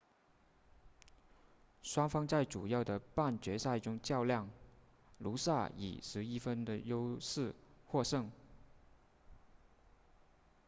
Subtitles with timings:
[1.83, 4.49] 双方在主要的半决赛中较量
[5.19, 7.53] 努萨以11分的优势
[7.85, 8.31] 获胜